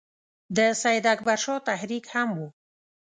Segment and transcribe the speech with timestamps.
[0.55, 2.47] د سید اکبر شاه تحریک هم وو.